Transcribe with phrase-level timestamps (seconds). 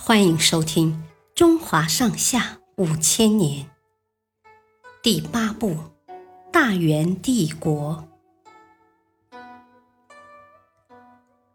[0.00, 0.92] 欢迎收听
[1.34, 3.66] 《中华上下五千年》
[5.02, 5.72] 第八部
[6.52, 8.08] 《大元帝国》。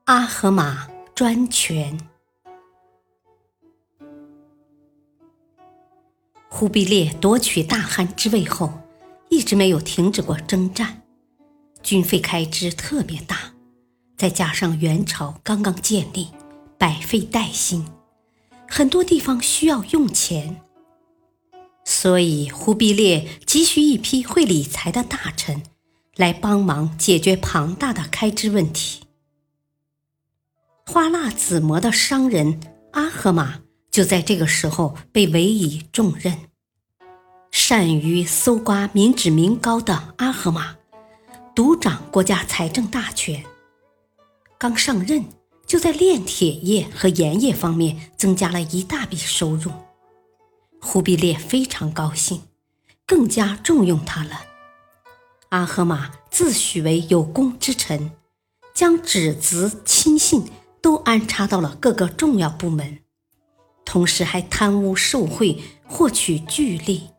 [0.03, 1.97] 阿合马专权。
[6.49, 8.73] 忽必烈夺取大汗之位后，
[9.29, 11.01] 一直没有停止过征战，
[11.81, 13.53] 军费开支特别大，
[14.17, 16.27] 再加上元朝刚刚建立，
[16.77, 17.87] 百废待兴。
[18.75, 20.59] 很多地方需要用钱，
[21.85, 25.61] 所以忽必烈急需一批会理财的大臣
[26.15, 29.03] 来帮忙解决庞大的开支问题。
[30.87, 32.59] 花剌子模的商人
[32.93, 33.59] 阿合马
[33.91, 36.35] 就在这个时候被委以重任。
[37.51, 40.75] 善于搜刮民脂民膏的阿合马，
[41.53, 43.45] 独掌国家财政大权。
[44.57, 45.23] 刚上任。
[45.73, 49.71] 就在炼铁业和盐业方面增加了一大笔收入，
[50.79, 52.43] 忽必烈非常高兴，
[53.07, 54.41] 更加重用他了。
[55.49, 58.11] 阿合马自诩为有功之臣，
[58.75, 60.45] 将侄子亲信
[60.79, 62.99] 都安插到了各个重要部门，
[63.83, 67.09] 同时还贪污受贿，获取巨利。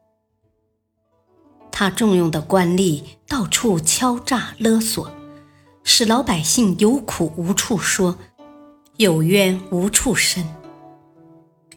[1.72, 5.10] 他重用的官吏到处敲诈勒索，
[5.82, 8.16] 使老百姓有苦无处说。
[8.96, 10.44] 有冤无处伸。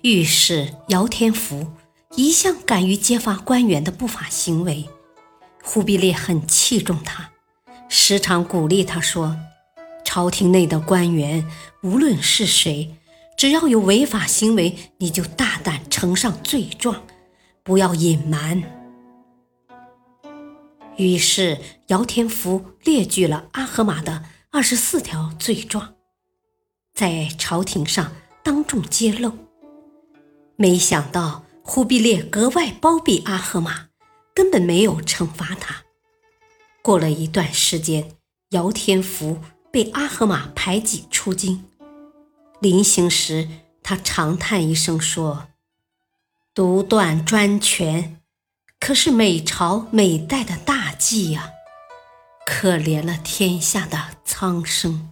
[0.04, 1.66] 御史姚天福
[2.16, 4.88] 一向敢于揭发官员的不法行为，
[5.64, 7.32] 忽必烈很器重他，
[7.90, 9.36] 时常鼓励他说
[10.06, 11.44] ：“朝廷内的官员
[11.82, 12.96] 无论是谁，
[13.36, 17.02] 只要有违法行为，你就大胆呈上罪状，
[17.64, 18.62] 不要隐瞒。”
[20.98, 21.58] 于是
[21.88, 25.96] 姚天福列举了阿合马的二十四条罪状。
[26.98, 28.12] 在朝廷上
[28.44, 29.32] 当众揭露，
[30.56, 33.90] 没想到忽必烈格外包庇阿合马，
[34.34, 35.84] 根本没有惩罚他。
[36.82, 38.16] 过了一段时间，
[38.50, 39.38] 姚天福
[39.72, 41.66] 被阿合马排挤出京，
[42.60, 43.48] 临行时
[43.84, 45.50] 他长叹一声说
[46.56, 48.20] ：“独断专权，
[48.80, 51.52] 可是每朝每代的大忌呀！
[52.44, 55.12] 可怜了天下的苍生。”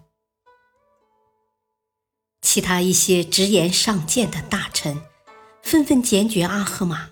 [2.56, 5.02] 其他一些直言上谏的大臣
[5.62, 7.10] 纷纷检举阿合马，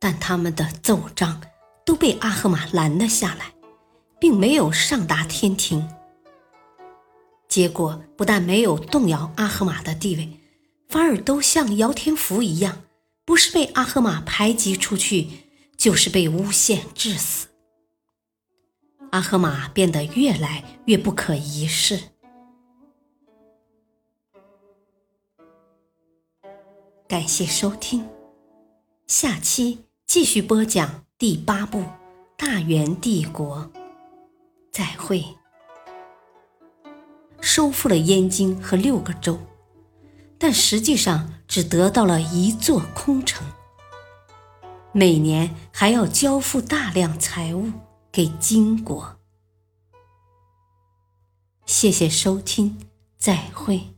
[0.00, 1.40] 但他们的奏章
[1.86, 3.52] 都被阿合马拦了下来，
[4.18, 5.88] 并没有上达天庭。
[7.48, 10.28] 结果不但没有动摇阿合马的地位，
[10.88, 12.82] 反而都像姚天福一样，
[13.24, 15.28] 不是被阿合马排挤出去，
[15.76, 17.46] 就是被诬陷致死。
[19.12, 22.00] 阿合马变得越来越不可一世。
[27.18, 28.08] 感谢收听，
[29.08, 31.80] 下期继续播讲第八部
[32.36, 33.68] 《大元帝国》，
[34.70, 35.24] 再会。
[37.40, 39.36] 收复了燕京和六个州，
[40.38, 43.44] 但实际上只得到了一座空城。
[44.92, 47.72] 每年还要交付大量财物
[48.12, 49.16] 给金国。
[51.66, 52.78] 谢谢收听，
[53.18, 53.97] 再会。